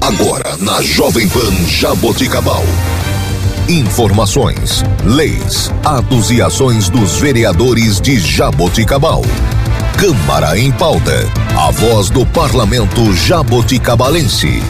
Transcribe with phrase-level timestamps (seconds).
[0.00, 2.64] Agora na Jovem Pan Jaboticabal.
[3.68, 9.20] Informações, leis, atos e ações dos vereadores de Jaboticabal.
[9.98, 11.12] Câmara em pauta.
[11.54, 14.62] A voz do parlamento jaboticabalense.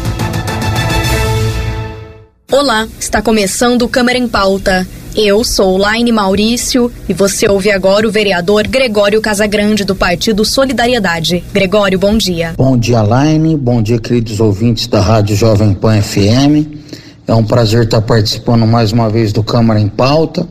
[2.51, 4.87] Olá, está começando Câmara em Pauta.
[5.15, 11.43] Eu sou Laine Maurício e você ouve agora o vereador Gregório Casagrande do Partido Solidariedade.
[11.53, 12.54] Gregório, bom dia.
[12.56, 13.57] Bom dia, Laine.
[13.57, 16.79] Bom dia, queridos ouvintes da Rádio Jovem Pan FM.
[17.27, 20.48] É um prazer estar participando mais uma vez do Câmara em Pauta.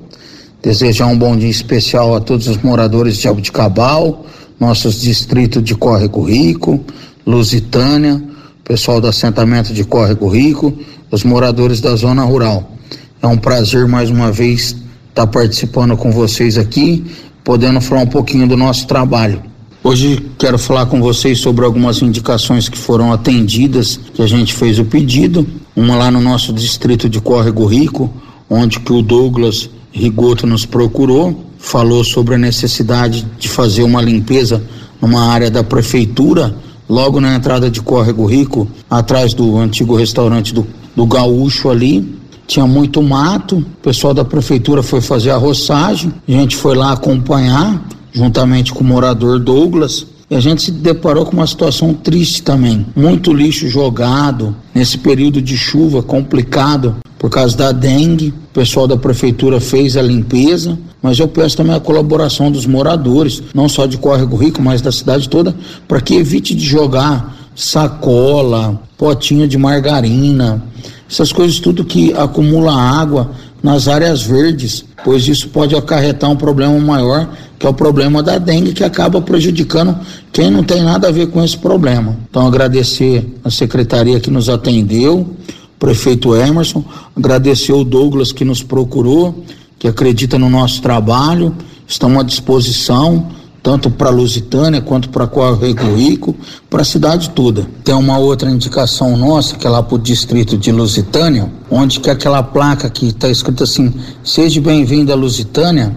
[0.61, 4.25] Desejar um bom dia especial a todos os moradores de Abdicabal,
[4.59, 6.81] nossos distritos de Córrego Rico,
[7.25, 8.21] Lusitânia,
[8.65, 10.77] pessoal do assentamento de Córrego Rico,
[11.09, 12.73] os moradores da zona rural.
[13.21, 14.77] É um prazer mais uma vez
[15.09, 17.03] estar participando com vocês aqui,
[17.43, 19.41] podendo falar um pouquinho do nosso trabalho.
[19.83, 24.79] Hoje quero falar com vocês sobre algumas indicações que foram atendidas, que a gente fez
[24.79, 25.45] o pedido.
[25.75, 28.09] Uma lá no nosso distrito de Córrego Rico,
[28.49, 34.63] onde que o Douglas Rigoto nos procurou, falou sobre a necessidade de fazer uma limpeza
[35.01, 36.55] numa área da prefeitura,
[36.87, 40.65] logo na entrada de Córrego Rico, atrás do antigo restaurante do
[40.99, 42.19] do gaúcho ali.
[42.49, 46.93] Tinha muito mato, o pessoal da prefeitura foi fazer a roçagem, a gente foi lá
[46.93, 47.79] acompanhar,
[48.11, 52.87] juntamente com o morador Douglas, e a gente se deparou com uma situação triste também.
[52.95, 58.29] Muito lixo jogado nesse período de chuva complicado por causa da dengue.
[58.29, 63.43] O pessoal da prefeitura fez a limpeza, mas eu peço também a colaboração dos moradores,
[63.53, 65.55] não só de Córrego Rico, mas da cidade toda,
[65.87, 70.63] para que evite de jogar sacola, potinho de margarina,
[71.09, 73.31] essas coisas tudo que acumula água
[73.63, 78.37] nas áreas verdes, pois isso pode acarretar um problema maior, que é o problema da
[78.37, 79.97] dengue, que acaba prejudicando
[80.31, 82.15] quem não tem nada a ver com esse problema.
[82.29, 86.83] Então, agradecer a secretaria que nos atendeu, o prefeito Emerson,
[87.15, 89.43] agradecer o Douglas que nos procurou,
[89.77, 91.53] que acredita no nosso trabalho,
[91.87, 93.27] estamos à disposição
[93.61, 96.35] tanto para Lusitânia quanto para Correio Rico,
[96.69, 97.67] para a cidade toda.
[97.83, 102.09] Tem uma outra indicação nossa, que é lá para o distrito de Lusitânia, onde que
[102.09, 103.93] aquela placa que está escrita assim,
[104.23, 105.95] seja bem-vindo a Lusitânia,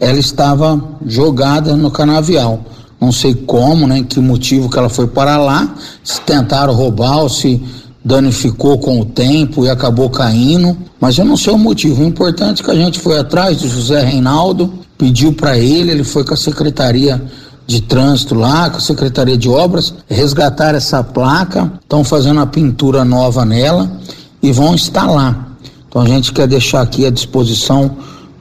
[0.00, 2.60] ela estava jogada no canavial.
[3.00, 7.28] Não sei como, né, que motivo que ela foi para lá, se tentaram roubar ou
[7.28, 7.62] se
[8.04, 12.02] danificou com o tempo e acabou caindo, mas eu não sei o motivo.
[12.02, 16.02] O importante é que a gente foi atrás do José Reinaldo, pediu para ele, ele
[16.02, 17.22] foi com a secretaria
[17.66, 23.04] de trânsito lá, com a secretaria de obras, resgatar essa placa, estão fazendo a pintura
[23.04, 24.00] nova nela
[24.42, 25.58] e vão instalar.
[25.86, 27.98] Então a gente quer deixar aqui à disposição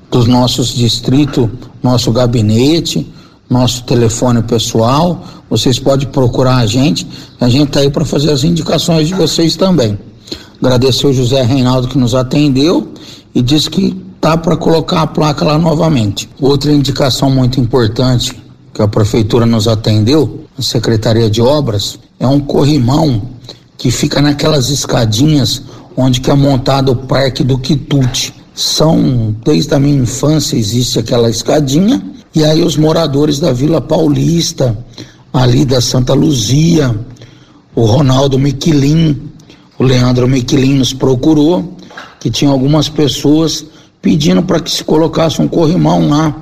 [0.09, 1.50] dos nossos distritos,
[1.84, 3.12] nosso gabinete,
[3.50, 5.22] nosso telefone pessoal.
[5.50, 7.06] Vocês podem procurar a gente,
[7.41, 10.00] a gente está aí para fazer as indicações de vocês também.
[10.62, 12.88] Agradecer o José Reinaldo que nos atendeu
[13.35, 16.30] e disse que tá para colocar a placa lá novamente.
[16.40, 18.34] Outra indicação muito importante
[18.74, 23.22] que a prefeitura nos atendeu, a Secretaria de Obras, é um corrimão
[23.78, 25.64] que fica naquelas escadinhas
[25.98, 28.34] onde que é montado o Parque do Quitute.
[28.56, 32.02] São, desde a minha infância existe aquela escadinha,
[32.34, 34.78] e aí os moradores da Vila Paulista,
[35.34, 36.98] ali da Santa Luzia,
[37.76, 39.22] o Ronaldo Miquelin,
[39.78, 41.76] o Leandro Miquelin nos procurou,
[42.22, 43.66] que tinha algumas pessoas
[44.03, 46.36] pedindo para que se colocasse um corrimão lá,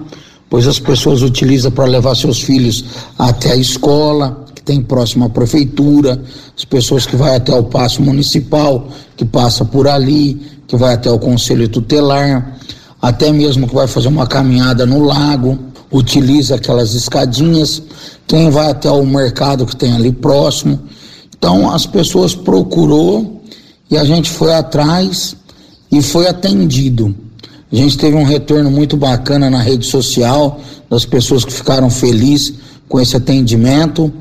[0.49, 2.83] pois as pessoas utilizam para levar seus filhos
[3.19, 6.19] até a escola, que tem próximo à prefeitura,
[6.57, 11.11] as pessoas que vai até o passo municipal, que passa por ali, que vai até
[11.11, 12.57] o conselho tutelar,
[13.00, 15.59] até mesmo que vai fazer uma caminhada no lago,
[15.91, 17.79] utiliza aquelas escadinhas,
[18.25, 20.79] quem vai até o mercado que tem ali próximo.
[21.38, 23.44] Então as pessoas procurou
[23.89, 25.35] e a gente foi atrás
[25.91, 27.16] e foi atendido.
[27.71, 30.59] A gente teve um retorno muito bacana na rede social,
[30.89, 32.53] das pessoas que ficaram felizes
[32.89, 34.11] com esse atendimento.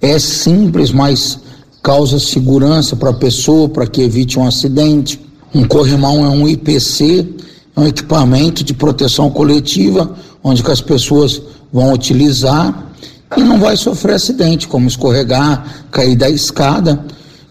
[0.00, 1.38] É simples, mas
[1.80, 5.20] causa segurança para a pessoa, para que evite um acidente.
[5.54, 7.34] Um corrimão é um IPC,
[7.76, 10.12] é um equipamento de proteção coletiva,
[10.42, 11.40] onde que as pessoas
[11.72, 12.92] vão utilizar
[13.36, 17.04] e não vai sofrer acidente, como escorregar, cair da escada.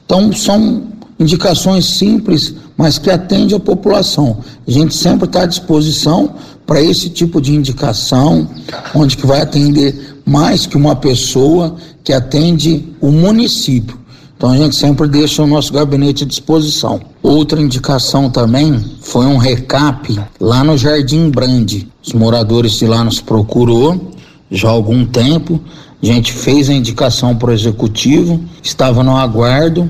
[0.05, 0.83] Então, são
[1.17, 4.37] indicações simples, mas que atende a população.
[4.67, 6.35] A gente sempre está à disposição
[6.65, 8.47] para esse tipo de indicação,
[8.93, 13.97] onde que vai atender mais que uma pessoa que atende o município.
[14.37, 17.01] Então a gente sempre deixa o nosso gabinete à disposição.
[17.23, 21.87] Outra indicação também foi um recap lá no Jardim Brande.
[22.05, 24.11] Os moradores de lá nos procurou
[24.51, 25.59] já há algum tempo.
[26.03, 29.89] A gente fez a indicação para o executivo, estava no aguardo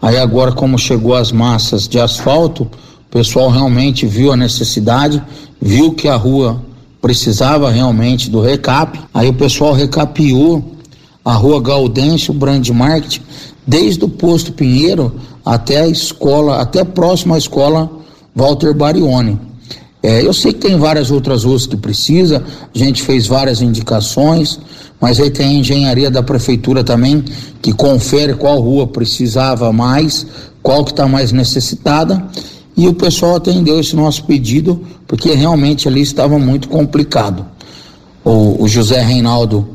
[0.00, 5.22] Aí agora, como chegou as massas de asfalto, o pessoal realmente viu a necessidade,
[5.60, 6.62] viu que a rua
[7.00, 8.98] precisava realmente do recap.
[9.14, 10.76] Aí o pessoal recapiou
[11.24, 13.20] a rua Gaudêncio Brand Market,
[13.66, 15.12] desde o posto Pinheiro
[15.44, 17.90] até a escola, até próximo à escola
[18.34, 19.40] Walter Barione.
[20.02, 24.60] É, eu sei que tem várias outras ruas que precisa, a gente fez várias indicações,
[25.00, 27.24] mas aí tem a engenharia da prefeitura também
[27.60, 30.26] que confere qual rua precisava mais,
[30.62, 32.24] qual que está mais necessitada
[32.76, 37.46] e o pessoal atendeu esse nosso pedido porque realmente ali estava muito complicado.
[38.22, 39.66] O, o José Reinaldo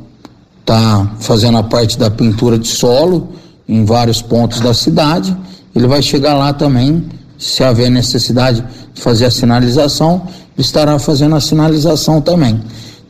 [0.59, 3.29] está fazendo a parte da pintura de solo
[3.67, 5.35] em vários pontos da cidade.
[5.75, 7.03] Ele vai chegar lá também,
[7.38, 8.63] se haver necessidade
[8.94, 10.27] de fazer a sinalização,
[10.57, 12.62] estará fazendo a sinalização também.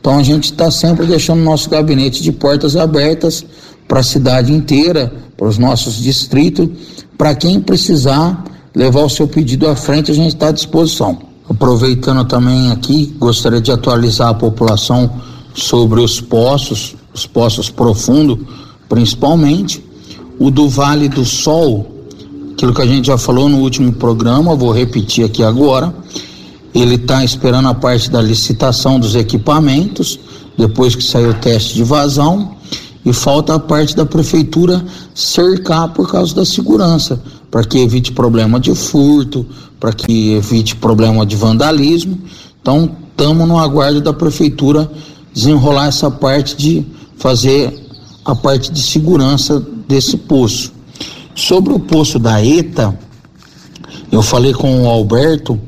[0.02, 3.46] Então a gente está sempre deixando nosso gabinete de portas abertas
[3.86, 6.68] para a cidade inteira, para os nossos distritos,
[7.16, 8.42] para quem precisar
[8.74, 11.18] levar o seu pedido à frente, a gente está à disposição.
[11.48, 15.08] Aproveitando também aqui, gostaria de atualizar a população
[15.54, 18.38] sobre os poços, os poços profundos,
[18.88, 19.84] principalmente
[20.36, 22.08] o do Vale do Sol,
[22.54, 25.94] aquilo que a gente já falou no último programa, vou repetir aqui agora.
[26.74, 30.18] Ele está esperando a parte da licitação dos equipamentos,
[30.56, 32.56] depois que saiu o teste de vazão,
[33.04, 34.84] e falta a parte da prefeitura
[35.14, 37.20] cercar por causa da segurança,
[37.50, 39.44] para que evite problema de furto,
[39.78, 42.18] para que evite problema de vandalismo.
[42.60, 44.90] Então, estamos no aguardo da prefeitura
[45.34, 46.86] desenrolar essa parte de
[47.16, 47.82] fazer
[48.24, 50.72] a parte de segurança desse poço.
[51.34, 52.96] Sobre o poço da ETA,
[54.10, 55.58] eu falei com o Alberto,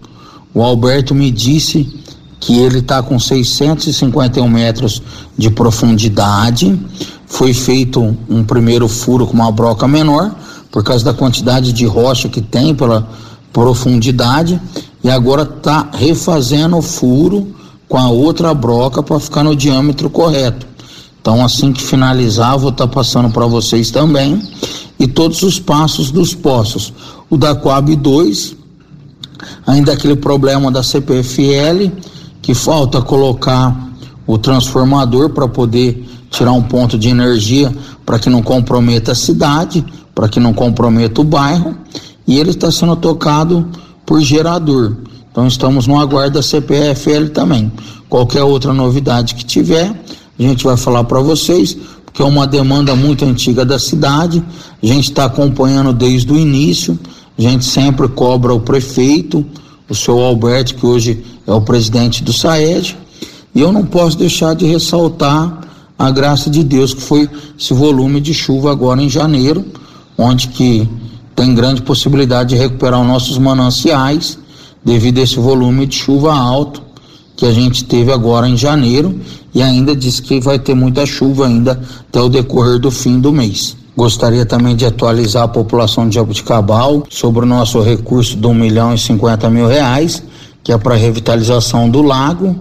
[0.55, 1.93] o Alberto me disse
[2.39, 5.03] que ele está com 651 metros
[5.37, 6.79] de profundidade.
[7.27, 10.33] Foi feito um primeiro furo com uma broca menor,
[10.71, 13.09] por causa da quantidade de rocha que tem pela
[13.53, 14.61] profundidade,
[15.03, 17.55] e agora está refazendo o furo
[17.89, 20.67] com a outra broca para ficar no diâmetro correto.
[21.21, 24.43] Então, assim que finalizar, vou estar tá passando para vocês também
[24.99, 26.93] e todos os passos dos poços.
[27.31, 28.64] O da Coab 2
[29.67, 31.91] ainda aquele problema da CPFL,
[32.43, 33.93] que falta colocar
[34.27, 37.75] o transformador para poder tirar um ponto de energia
[38.05, 41.77] para que não comprometa a cidade, para que não comprometa o bairro,
[42.27, 43.69] e ele está sendo tocado
[44.05, 44.97] por gerador.
[45.31, 47.73] Então estamos no aguardo da CPFL também.
[48.09, 49.91] Qualquer outra novidade que tiver,
[50.39, 54.43] a gente vai falar para vocês, porque é uma demanda muito antiga da cidade.
[54.81, 56.99] A gente está acompanhando desde o início.
[57.37, 59.45] A gente sempre cobra o prefeito,
[59.89, 62.97] o seu Alberto, que hoje é o presidente do SAED,
[63.55, 65.61] e eu não posso deixar de ressaltar
[65.99, 67.29] a graça de Deus que foi
[67.59, 69.65] esse volume de chuva agora em janeiro,
[70.17, 70.89] onde que
[71.35, 74.39] tem grande possibilidade de recuperar os nossos mananciais
[74.85, 76.83] devido a esse volume de chuva alto
[77.37, 79.21] que a gente teve agora em janeiro
[79.53, 83.33] e ainda diz que vai ter muita chuva ainda até o decorrer do fim do
[83.33, 83.77] mês.
[83.97, 88.93] Gostaria também de atualizar a população de Jabuticabal sobre o nosso recurso de um milhão
[88.93, 90.21] e cinquenta mil reais,
[90.65, 92.57] que é para revitalização do lago.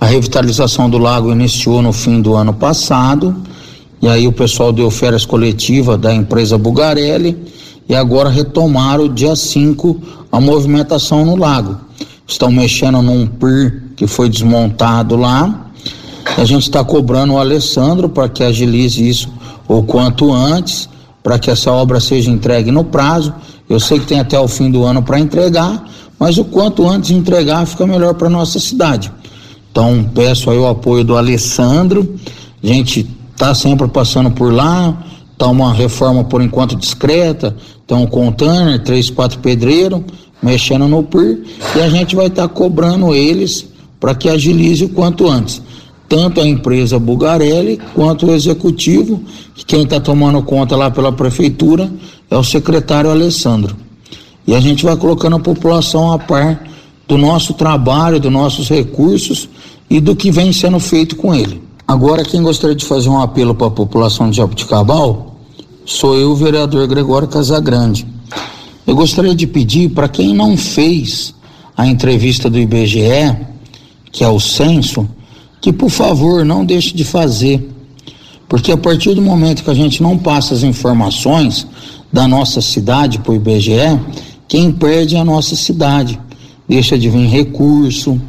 [0.00, 3.36] A revitalização do lago iniciou no fim do ano passado,
[4.00, 7.36] e aí o pessoal deu férias coletiva da empresa Bugarelli,
[7.86, 10.00] e agora retomaram dia 5
[10.32, 11.76] a movimentação no lago.
[12.26, 15.66] Estão mexendo num PIR que foi desmontado lá.
[16.38, 19.37] A gente está cobrando o Alessandro para que agilize isso
[19.68, 20.88] o quanto antes,
[21.22, 23.34] para que essa obra seja entregue no prazo.
[23.68, 25.84] Eu sei que tem até o fim do ano para entregar,
[26.18, 29.12] mas o quanto antes entregar fica melhor para nossa cidade.
[29.70, 32.16] Então peço aí o apoio do Alessandro.
[32.64, 34.96] A gente está sempre passando por lá,
[35.36, 40.00] tá uma reforma por enquanto discreta, então container, três, quatro pedreiros,
[40.42, 41.44] mexendo no PIR,
[41.76, 43.66] e a gente vai estar tá cobrando eles
[44.00, 45.62] para que agilize o quanto antes
[46.08, 49.22] tanto a empresa Bugarelli quanto o executivo,
[49.54, 51.90] que quem está tomando conta lá pela prefeitura
[52.30, 53.76] é o secretário Alessandro.
[54.46, 56.64] E a gente vai colocando a população a par
[57.06, 59.48] do nosso trabalho, dos nossos recursos
[59.90, 61.62] e do que vem sendo feito com ele.
[61.86, 65.36] Agora, quem gostaria de fazer um apelo para a população de Jabuticabal
[65.84, 68.06] sou eu, vereador Gregório Casagrande.
[68.86, 71.34] Eu gostaria de pedir para quem não fez
[71.74, 73.36] a entrevista do IBGE,
[74.12, 75.08] que é o censo,
[75.60, 77.68] que por favor não deixe de fazer,
[78.48, 81.66] porque a partir do momento que a gente não passa as informações
[82.12, 84.00] da nossa cidade para o IBGE,
[84.46, 86.18] quem perde é a nossa cidade.
[86.66, 88.20] Deixa de vir recurso,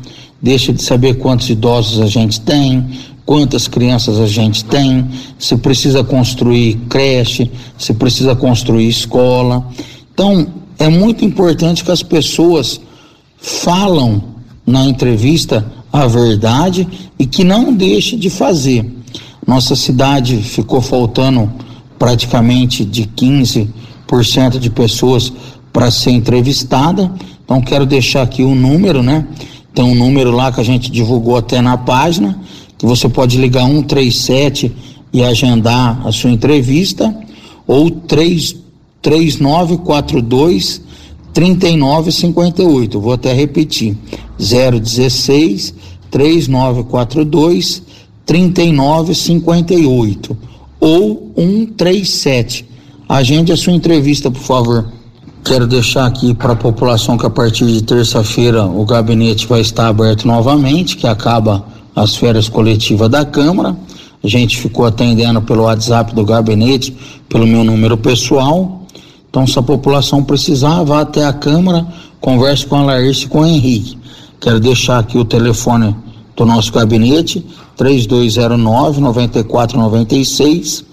[0.41, 2.85] deixa de saber quantos idosos a gente tem,
[3.25, 5.07] quantas crianças a gente tem,
[5.37, 9.65] se precisa construir creche, se precisa construir escola.
[10.13, 12.81] Então, é muito importante que as pessoas
[13.37, 14.23] falam
[14.65, 18.85] na entrevista a verdade e que não deixe de fazer.
[19.45, 21.51] Nossa cidade ficou faltando
[21.97, 25.33] praticamente de 15% de pessoas
[25.73, 27.11] para ser entrevistada.
[27.43, 29.27] Então quero deixar aqui o número, né?
[29.73, 32.39] Tem um número lá que a gente divulgou até na página,
[32.77, 34.71] que você pode ligar 137
[35.11, 37.15] e agendar a sua entrevista,
[37.65, 38.55] ou 3,
[39.01, 40.81] 3942
[41.39, 42.99] 3958.
[42.99, 43.95] Vou até repetir:
[44.37, 45.73] 016
[46.11, 47.81] 3942
[48.25, 50.37] 3958
[50.81, 52.65] ou 137.
[53.07, 54.91] Agende a sua entrevista, por favor.
[55.45, 59.87] Quero deixar aqui para a população que a partir de terça-feira o gabinete vai estar
[59.87, 61.63] aberto novamente, que acaba
[61.95, 63.77] as férias coletivas da Câmara.
[64.21, 66.93] A gente ficou atendendo pelo WhatsApp do gabinete,
[67.29, 68.78] pelo meu número pessoal.
[69.29, 71.85] Então, se a população precisar, vá até a Câmara,
[72.19, 73.97] converse com a Laércio e com o Henrique.
[74.39, 75.95] Quero deixar aqui o telefone
[76.35, 77.45] do nosso gabinete,
[77.75, 80.85] 3209 9496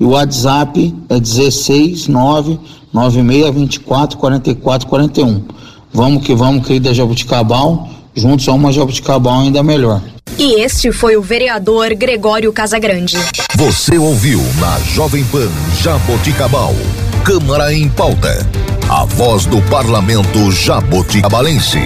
[0.00, 2.58] e o WhatsApp é 169
[2.92, 5.42] 9624 4441.
[5.92, 10.02] Vamos que vamos, querida Jabuticabal, juntos a uma Jabuticabal ainda melhor.
[10.38, 13.16] E este foi o vereador Gregório Casagrande.
[13.56, 15.48] Você ouviu na Jovem Pan
[15.80, 16.74] Jaboticabal,
[17.24, 18.46] Câmara em Pauta,
[18.86, 21.78] a voz do parlamento jaboticabalense.